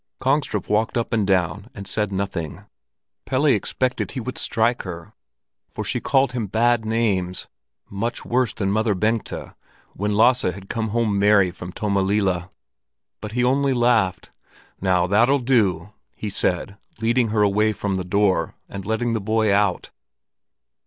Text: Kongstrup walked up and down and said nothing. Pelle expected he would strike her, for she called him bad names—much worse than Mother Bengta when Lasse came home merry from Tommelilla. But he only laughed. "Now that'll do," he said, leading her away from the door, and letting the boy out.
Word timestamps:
Kongstrup 0.19 0.67
walked 0.67 0.97
up 0.97 1.13
and 1.13 1.27
down 1.27 1.69
and 1.75 1.87
said 1.87 2.11
nothing. 2.11 2.63
Pelle 3.27 3.45
expected 3.45 4.09
he 4.09 4.19
would 4.19 4.39
strike 4.39 4.81
her, 4.81 5.13
for 5.69 5.83
she 5.83 5.99
called 5.99 6.31
him 6.31 6.47
bad 6.47 6.83
names—much 6.85 8.25
worse 8.25 8.51
than 8.51 8.71
Mother 8.71 8.95
Bengta 8.95 9.55
when 9.93 10.15
Lasse 10.15 10.43
came 10.69 10.87
home 10.87 11.19
merry 11.19 11.51
from 11.51 11.71
Tommelilla. 11.71 12.49
But 13.21 13.33
he 13.33 13.43
only 13.43 13.75
laughed. 13.75 14.31
"Now 14.81 15.05
that'll 15.05 15.37
do," 15.37 15.93
he 16.15 16.31
said, 16.31 16.77
leading 16.99 17.27
her 17.27 17.43
away 17.43 17.71
from 17.71 17.93
the 17.93 18.03
door, 18.03 18.55
and 18.67 18.83
letting 18.87 19.13
the 19.13 19.21
boy 19.21 19.53
out. 19.53 19.91